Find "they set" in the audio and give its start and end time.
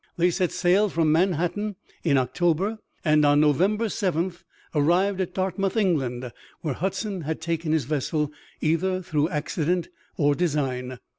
0.17-0.51